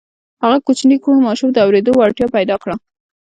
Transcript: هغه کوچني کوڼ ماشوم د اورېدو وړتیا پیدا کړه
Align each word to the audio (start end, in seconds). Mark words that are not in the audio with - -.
هغه 0.43 0.57
کوچني 0.65 0.97
کوڼ 1.03 1.17
ماشوم 1.27 1.49
د 1.53 1.57
اورېدو 1.65 1.91
وړتیا 1.95 2.27
پیدا 2.37 2.55
کړه 2.63 2.75